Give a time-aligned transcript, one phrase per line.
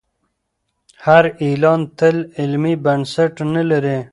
[1.05, 3.97] هر اعلان تل علمي بنسټ نه لري.